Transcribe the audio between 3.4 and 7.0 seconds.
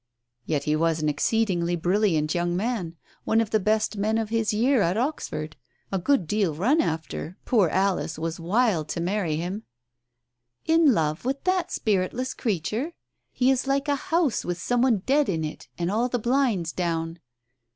the best men of his year at Oxford— a good deal run